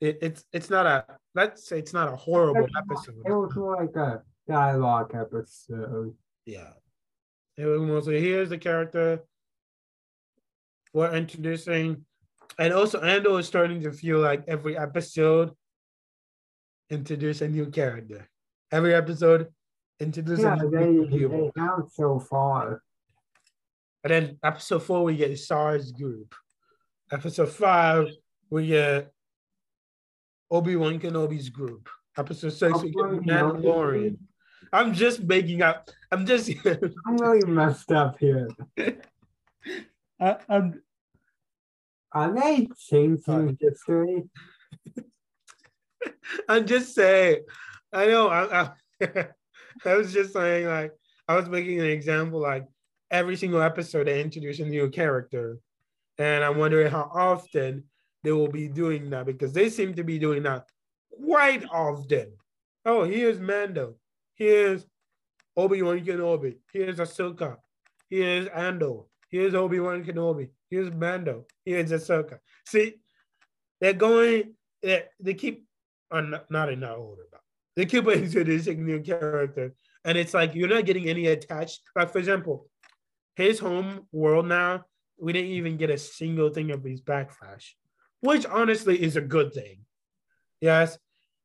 [0.01, 3.21] It, it's it's not a let's say it's not a horrible episode.
[3.25, 6.13] It was more like a dialogue episode.
[6.45, 6.71] Yeah.
[7.57, 9.21] It was mostly here's the character
[10.95, 12.05] we're introducing.
[12.57, 15.51] And also Andor is starting to feel like every episode
[16.89, 18.29] introduce a new character.
[18.71, 19.47] Every episode
[19.99, 21.51] introduce Yeah, a new they, they
[21.91, 22.81] so far.
[24.05, 26.33] And then episode four we get Saw's group.
[27.11, 28.07] Episode five
[28.49, 29.11] we get
[30.49, 31.89] Obi-Wan Kenobi's group.
[32.17, 34.17] Episode six we get Mandalorian.
[34.71, 35.89] I'm just making up.
[36.09, 38.47] I'm just I'm really messed up here.
[40.19, 40.81] I, I'm
[42.15, 44.23] Are they changing history?
[46.49, 47.43] I'm just saying.
[47.91, 48.29] I know.
[48.29, 49.27] I, I,
[49.85, 50.93] I was just saying, like,
[51.27, 52.65] I was making an example, like,
[53.11, 55.59] every single episode they introduce a new character,
[56.17, 57.83] and I'm wondering how often
[58.23, 60.69] they will be doing that because they seem to be doing that
[61.21, 62.31] quite often.
[62.85, 63.95] Oh, here's Mando.
[64.35, 64.85] Here's
[65.57, 66.57] Obi Wan Kenobi.
[66.71, 67.57] Here's Ahsoka.
[68.09, 69.03] Here's Andor.
[69.29, 70.49] Here's Obi Wan Kenobi.
[70.75, 71.45] Here's Mando.
[71.63, 72.39] Here's Ahsoka.
[72.65, 72.95] See,
[73.79, 74.55] they're going.
[74.83, 75.65] They, they keep
[76.11, 77.39] uh, are not, not in that order, but
[77.77, 79.71] they keep introducing new characters,
[80.03, 81.79] and it's like you're not getting any attached.
[81.95, 82.67] Like for example,
[83.37, 84.83] his home world now,
[85.17, 87.69] we didn't even get a single thing of his backflash,
[88.19, 89.85] which honestly is a good thing.
[90.59, 90.97] Yes,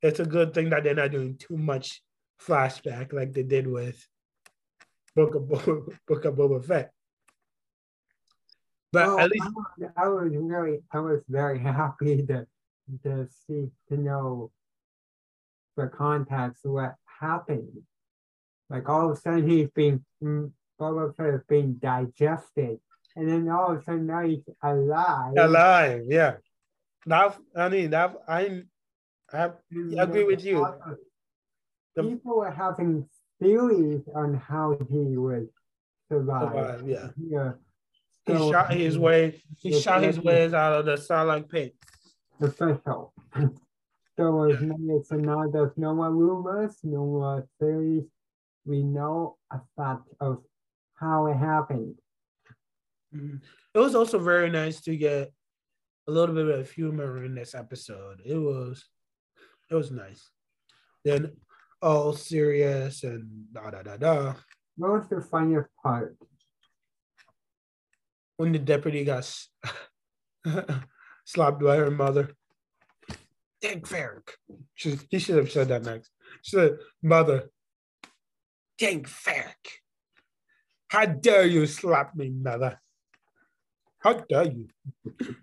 [0.02, 2.02] it's a good thing that they're not doing too much
[2.44, 4.04] flashback like they did with
[5.14, 6.92] Book of Bo- Book of Boba Fett.
[8.92, 9.46] But Well, at least
[9.96, 12.46] I was, really, I was very happy to
[13.04, 14.50] to see to know
[15.76, 17.82] the context what happened.
[18.68, 22.80] Like all of a sudden he's being Boba Fett is being digested,
[23.14, 25.34] and then all of a sudden now he's alive.
[25.36, 26.36] alive, yeah.
[27.06, 28.64] That I mean that I
[29.32, 30.66] I I agree with you.
[31.94, 33.08] The- People were having
[33.40, 35.48] theories on how he would
[36.08, 36.52] survive.
[36.52, 37.08] survive, yeah.
[37.16, 37.52] Yeah.
[38.32, 39.42] He So, shot his way.
[39.58, 41.74] He shot his ways out of the Sarlacc pit.
[42.40, 43.12] official.
[44.16, 48.04] so it's, no- it's now there's no more rumors, no more theories.
[48.64, 50.42] We know a fact of
[50.94, 51.96] how it happened.
[53.14, 53.40] Mhm.
[53.74, 55.32] It was also very nice to get
[56.08, 58.20] a little bit of humor in this episode.
[58.24, 58.84] It was,
[59.70, 60.30] it was nice.
[61.04, 61.36] Then
[61.82, 64.34] all serious and da da da da.
[64.76, 66.16] What was the funniest part?
[68.40, 69.30] When the deputy got
[71.26, 72.30] slapped by her mother.
[73.60, 74.30] Dank Farrik.
[74.72, 76.10] She, he should have said that next.
[76.40, 77.50] She said, Mother,
[78.78, 79.82] Dank Farrik.
[80.88, 82.80] How dare you slap me, mother?
[83.98, 84.68] How dare you?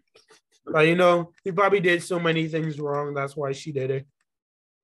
[0.66, 3.14] But you know, he probably did so many things wrong.
[3.14, 4.08] That's why she did it.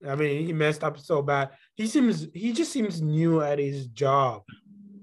[0.08, 1.50] I mean, he messed up so bad.
[1.76, 4.44] He seems he just seems new at his job,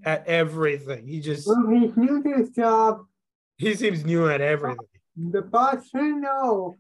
[0.05, 1.07] at everything.
[1.07, 3.07] He just Well, he's new to his job.
[3.59, 4.79] he seems new at everything.
[5.17, 6.77] The boss should know.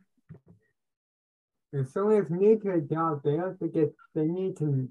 [1.72, 4.88] If someone's new to a job, they have to get, they need to,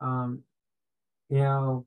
[0.00, 0.42] um,
[1.30, 1.86] you know,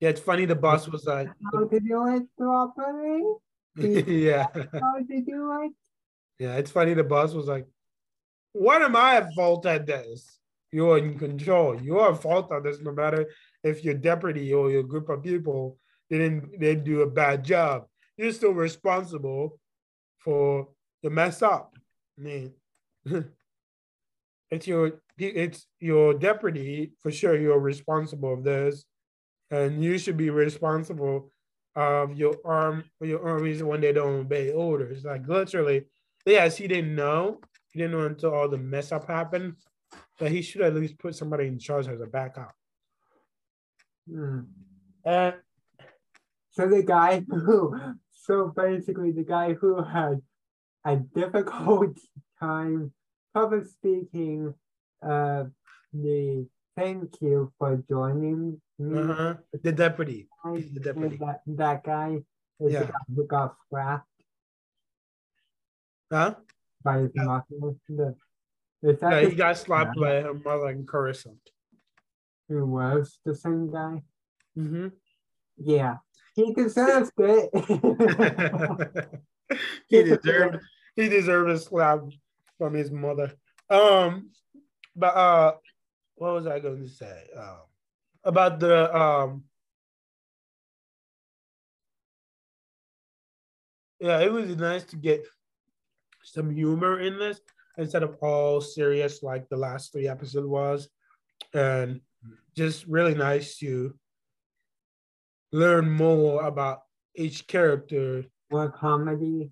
[0.00, 0.44] Yeah, it's funny.
[0.46, 3.22] The boss was like, how to do it properly,
[3.76, 5.72] yeah, how to do it.
[6.38, 6.56] yeah.
[6.56, 6.94] It's funny.
[6.94, 7.66] The boss was like,
[8.52, 10.39] "What am I at fault at this?
[10.72, 11.80] You're in control.
[11.80, 13.26] You're at fault on this, no matter
[13.62, 17.86] if your deputy or your group of people didn't they do a bad job.
[18.16, 19.58] You're still responsible
[20.18, 20.68] for
[21.02, 21.74] the mess up.
[22.18, 22.52] I mean,
[24.50, 27.36] it's your it's your deputy for sure.
[27.36, 28.84] You're responsible of this,
[29.50, 31.30] and you should be responsible
[31.76, 35.04] of your arm your armies when they don't obey orders.
[35.04, 35.86] Like literally,
[36.26, 37.40] yes, he didn't know.
[37.72, 39.54] He didn't know until all the mess up happened.
[40.20, 42.54] But he should at least put somebody in charge as a backup.
[44.08, 44.40] Hmm.
[45.04, 45.34] And
[46.50, 47.74] So the guy who,
[48.10, 50.20] so basically the guy who had
[50.84, 51.96] a difficult
[52.40, 52.92] time
[53.32, 54.52] public speaking,
[55.02, 55.44] uh,
[55.94, 56.46] the
[56.76, 58.98] thank you for joining me.
[59.00, 60.28] uh-huh, the deputy.
[60.44, 61.16] the deputy.
[61.16, 62.20] That, that guy
[62.60, 62.80] is Yeah.
[62.80, 64.06] the guy who got scrapped
[66.12, 66.34] Huh?
[66.84, 67.24] by his Yeah.
[67.24, 67.44] mother.
[67.50, 68.16] The, is that
[68.82, 71.36] Yeah, he got slapped by her mother and Coruscant.
[72.48, 74.02] who was the same guy?
[74.56, 74.88] Mm-hmm.
[75.58, 75.96] Yeah,
[76.34, 77.50] he deserves it.
[79.88, 80.58] he deserved
[80.96, 82.00] he deserved a slap
[82.58, 83.32] from his mother.
[83.68, 84.30] Um,
[84.96, 85.52] but uh,
[86.16, 87.24] what was I going to say?
[87.36, 87.60] Um,
[88.24, 89.44] about the um.
[94.00, 95.26] Yeah, it was nice to get
[96.22, 97.40] some humor in this
[97.80, 100.88] instead of all serious like the last three episodes was,
[101.54, 102.00] and
[102.56, 103.94] just really nice to
[105.52, 106.82] learn more about
[107.16, 109.50] each character More comedy.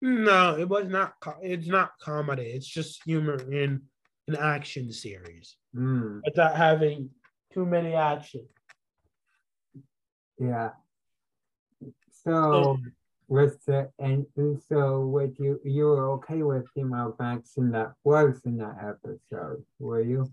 [0.00, 1.14] no, it was not.
[1.42, 2.44] It's not comedy.
[2.44, 3.82] It's just humor in
[4.28, 7.10] an action series Mm, without having
[7.52, 8.46] too many action.
[10.38, 10.70] yeah.
[12.24, 12.78] So
[13.30, 14.26] with the and
[14.68, 18.76] so with you you were okay with the amount of action that was in that
[18.82, 20.28] episode, were you?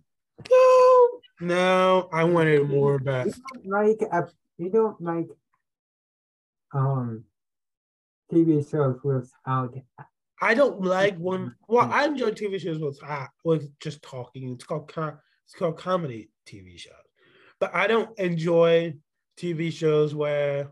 [0.50, 4.28] No, no, I wanted more, but You don't like a
[4.58, 5.28] you don't like
[6.74, 7.24] um
[8.34, 9.76] TV shows without
[10.42, 11.54] I don't like when.
[11.68, 14.54] Well, I enjoy TV shows with uh, with just talking.
[14.54, 16.94] It's called com- it's called comedy TV shows,
[17.60, 18.96] but I don't enjoy
[19.38, 20.72] TV shows where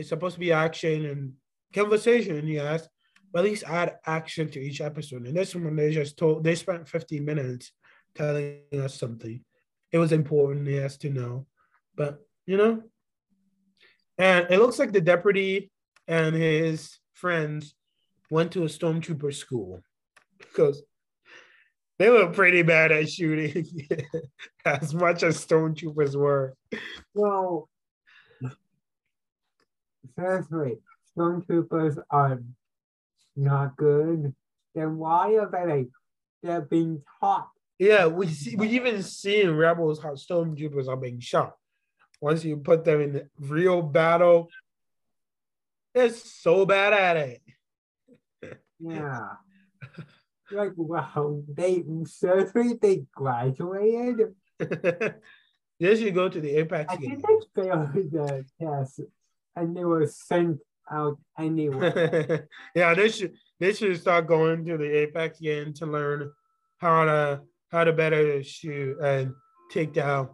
[0.00, 1.32] it's supposed to be action and
[1.74, 2.46] conversation.
[2.46, 2.88] Yes,
[3.30, 5.26] but at least add action to each episode.
[5.26, 7.72] And this one, they just told they spent 15 minutes
[8.14, 9.44] telling us something.
[9.92, 11.46] It was important, yes, to know,
[11.94, 12.82] but you know,
[14.16, 15.70] and it looks like the deputy
[16.08, 17.74] and his friends
[18.30, 19.82] went to a stormtrooper school
[20.38, 20.82] because
[21.98, 23.66] they were pretty bad at shooting
[24.64, 26.54] as much as stormtroopers were.
[27.12, 27.68] well
[30.16, 30.78] seriously,
[31.16, 32.40] stormtroopers are
[33.36, 34.34] not good.
[34.74, 35.86] Then why are they
[36.42, 37.48] they're being taught?
[37.78, 41.54] Yeah, we see we even see in Rebels how stormtroopers are being shot.
[42.20, 44.50] Once you put them in the real battle,
[45.94, 47.42] they're so bad at it.
[48.78, 49.28] Yeah.
[50.52, 54.34] like wow, they seriously they graduated.
[54.58, 55.14] they
[55.80, 57.20] you go to the Apex I game.
[57.22, 59.00] think they failed the test
[59.56, 60.58] and they were sent
[60.90, 62.40] out anyway.
[62.74, 66.30] yeah, they should they should start going to the Apex game to learn
[66.78, 67.40] how to
[67.70, 69.32] how to better shoot and
[69.70, 70.30] take down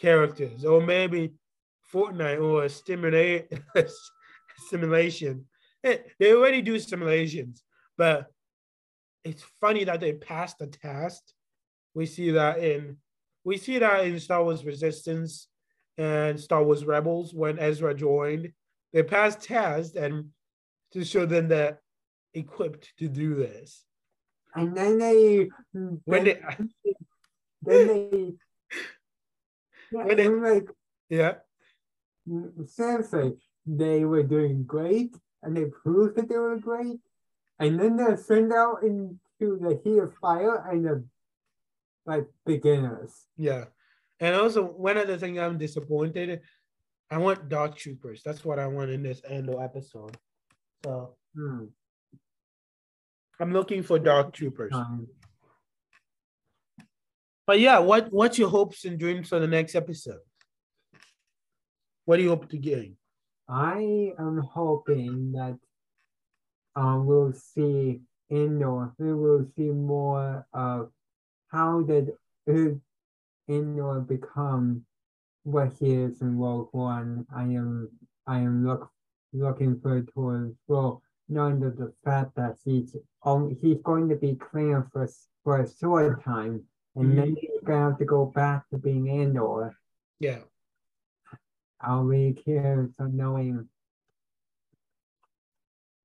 [0.00, 1.32] characters, or maybe
[1.92, 3.52] Fortnite or a stimulate
[4.68, 5.46] simulation.
[5.82, 7.62] They already do simulations,
[7.96, 8.26] but
[9.24, 11.34] it's funny that they passed the test.
[11.94, 12.96] We see that in
[13.44, 15.47] we see that in Star Wars Resistance
[15.98, 18.52] and Star Wars Rebels when Ezra joined.
[18.92, 20.30] They passed test and
[20.92, 21.80] to show them that
[22.32, 23.84] equipped to do this.
[24.54, 26.94] and then they When then, they
[27.62, 28.32] then they
[29.90, 30.68] yeah, When they- like
[31.10, 31.34] yeah,
[32.66, 33.32] seriously,
[33.66, 37.00] they were doing great and they proved that they were great.
[37.58, 41.04] And then they're sent out into the heat of fire and the
[42.06, 43.26] like beginners.
[43.36, 43.64] yeah.
[44.20, 46.40] And also one other thing I'm disappointed.
[47.10, 48.22] I want Dark Troopers.
[48.24, 50.16] That's what I want in this Andor episode.
[50.84, 51.66] So Hmm.
[53.40, 54.74] I'm looking for Dark Troopers.
[54.74, 55.06] Um,
[57.46, 60.20] But yeah, what what's your hopes and dreams for the next episode?
[62.04, 62.96] What do you hope to gain?
[63.48, 65.56] I am hoping that
[66.76, 70.92] um, we'll see Andor, we will see more of
[71.48, 72.12] how did
[73.48, 74.84] Andor become
[75.44, 77.26] what he is in Rogue One.
[77.34, 77.90] I am
[78.26, 78.90] I am look
[79.32, 84.34] looking forward towards well knowing the, the fact that he's only he's going to be
[84.34, 85.08] clean for
[85.44, 86.64] for a short time,
[86.96, 89.76] and then he's gonna have to go back to being Andor.
[90.20, 90.40] Yeah.
[91.80, 93.68] I'll be curious on knowing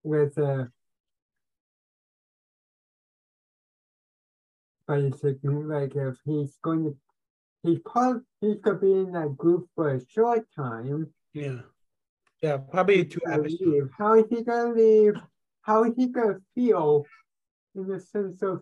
[0.03, 0.65] with uh
[4.87, 6.95] basically like if he's going to
[7.63, 11.07] he's part he's gonna be in that group for a short time.
[11.33, 11.61] Yeah.
[12.41, 12.57] Yeah.
[12.57, 13.91] Probably two episodes.
[13.97, 15.15] How is he gonna leave?
[15.61, 17.05] How is he gonna feel
[17.75, 18.61] in the sense of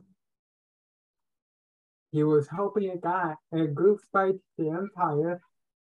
[2.11, 5.41] he was helping a guy a group fight the Empire.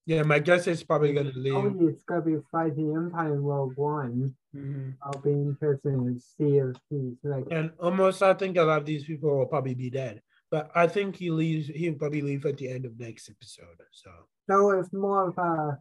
[0.06, 0.24] Yeah.
[0.24, 1.54] My guess is probably gonna leave.
[1.54, 4.36] Oh, it's gonna be fighting the Empire in Rogue One.
[4.56, 4.96] Mhm.
[5.02, 8.86] I'll be interested to see if he's like And almost, I think a lot of
[8.86, 10.22] these people will probably be dead.
[10.50, 11.68] But I think he leaves.
[11.68, 13.82] He'll probably leave at the end of next episode.
[13.92, 14.12] So
[14.48, 15.78] no, it's more of a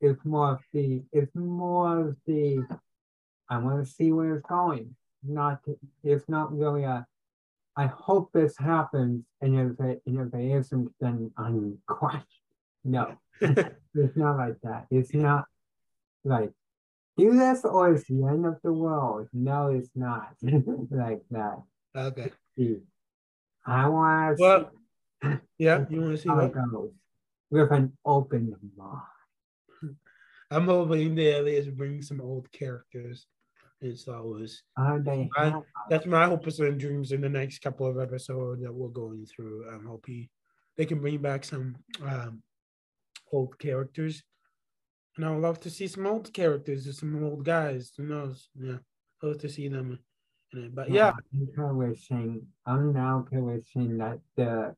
[0.00, 2.66] it's more of the it's more of the
[3.48, 4.94] I want to see where it's going.
[5.22, 5.60] Not
[6.04, 7.06] it's not really a
[7.76, 12.26] I hope this happens and if it and if it isn't then I'm crushed.
[12.84, 13.16] No.
[13.40, 14.86] it's not like that.
[14.90, 15.46] It's not
[16.24, 16.50] like
[17.16, 19.28] do this or it's the end of the world.
[19.32, 21.62] No, it's not like that.
[21.96, 22.30] okay.
[22.56, 22.78] See,
[23.66, 24.70] I want to Well,
[25.58, 25.84] yeah.
[25.90, 26.52] You want to see how what?
[26.52, 26.90] goes
[27.50, 29.02] with an open mind.
[30.50, 33.26] I'm hoping they at least bring some old characters
[33.82, 34.62] in Star Wars.
[34.76, 38.72] Are they I- That's my hopes and dreams in the next couple of episodes that
[38.72, 39.68] we're going through.
[39.72, 40.28] I'm hoping
[40.76, 42.42] they can bring back some um,
[43.32, 44.22] old characters.
[45.16, 47.92] And I would love to see some old characters or some old guys.
[47.96, 48.48] Who knows?
[48.54, 48.76] Yeah.
[49.22, 49.98] I Love to see them
[50.52, 50.74] in it.
[50.74, 54.74] But yeah, I'm kind of wishing I'm now kind of wishing that the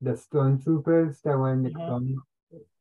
[0.00, 1.86] the stormtroopers that were in the Uh-huh.
[1.86, 2.22] clone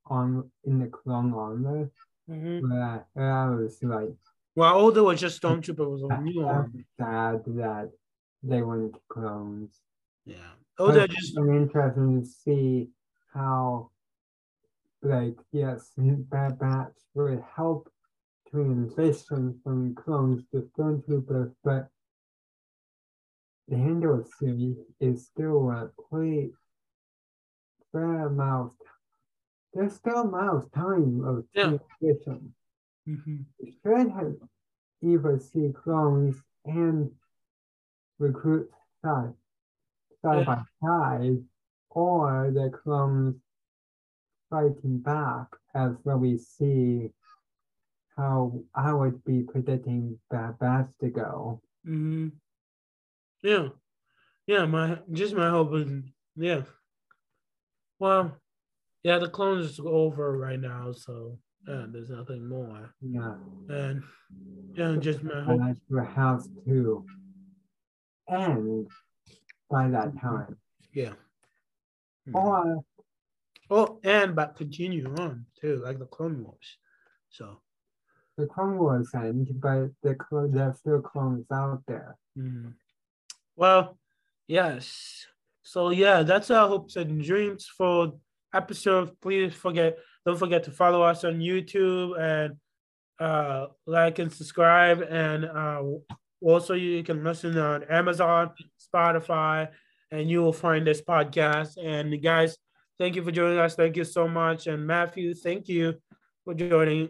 [0.06, 1.92] on in the clone armor
[2.30, 2.62] mhm.
[2.62, 4.10] where, where I was like
[4.56, 6.72] well, although it was just Stormtrooper was on new armor.
[6.98, 7.92] sad that
[8.44, 9.80] they weren't clones.
[10.26, 10.36] Yeah.
[10.78, 12.90] Oh, they're just I'm to see
[13.34, 13.92] how,
[15.02, 17.90] like, yes, Bad Batch would help
[18.52, 21.90] transition from clones to stormtroopers, but
[23.68, 26.52] the Andor series is still a quite
[27.92, 28.74] fair amount.
[29.74, 31.78] There's still amount of time of Yeah.
[32.00, 32.56] transition.
[33.08, 33.46] mhm.
[33.60, 34.36] We should have
[35.02, 37.12] either see clones and
[38.20, 38.70] recruit
[39.02, 39.34] side
[40.22, 41.48] side by side,
[41.92, 43.42] or the clones
[44.50, 47.14] fighting back as when we see
[48.20, 51.62] how I would be predicting Bad Batch to go.
[51.86, 52.30] hmm
[53.42, 53.70] Yeah.
[54.46, 55.92] Yeah, my just my hope is
[56.36, 56.64] yeah.
[58.00, 58.36] Well,
[59.04, 62.94] yeah, the clones is over right now, so yeah, there's nothing more.
[63.02, 63.36] Yeah,
[63.70, 64.04] And
[64.74, 65.60] yeah, just my and hope.
[65.60, 67.06] that will have to
[68.28, 68.88] end
[69.70, 70.58] by that time.
[70.94, 71.14] Yeah.
[72.28, 72.36] Mhm.
[72.36, 72.84] Or
[73.72, 76.78] Oh, and but continue on too, like the Clone Wars.
[77.30, 77.62] So
[78.40, 80.16] the Clone Wars end, but the
[80.52, 82.16] there's still clones out there.
[82.38, 82.74] mm.
[83.56, 83.98] well,
[84.48, 85.26] yes.
[85.64, 88.14] So yeah, that's our hopes and dreams for
[88.54, 89.12] episode.
[89.22, 92.56] Please forget, don't forget to follow us on YouTube and
[93.20, 95.84] uh like and subscribe and uh
[96.42, 99.68] also you can listen on Amazon, Spotify,
[100.10, 101.78] and you will find this podcast.
[101.84, 102.58] And guys,
[102.98, 103.76] thank you for joining us.
[103.76, 104.68] Thank you so much.
[104.68, 105.96] And Matthew, thank you
[106.46, 107.10] for joining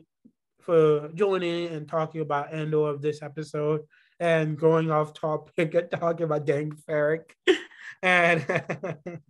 [0.61, 3.81] for joining and talking about Andor of this episode
[4.19, 7.31] and going off topic and talking about Dank Farrik.
[8.01, 8.45] And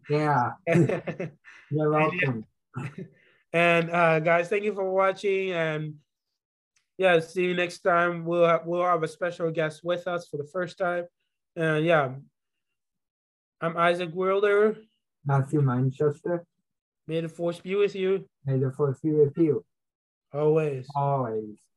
[0.09, 2.45] Yeah, you're welcome.
[3.53, 5.53] and uh, guys, thank you for watching.
[5.53, 5.95] And
[6.99, 8.25] yeah, see you next time.
[8.25, 11.05] We'll have, we'll have a special guest with us for the first time.
[11.55, 12.11] And yeah,
[13.59, 14.77] I'm Isaac Wilder.
[15.25, 16.45] Matthew Manchester,
[17.09, 19.65] May the force be with you may the force be with you
[20.33, 20.87] always.
[20.95, 21.68] always.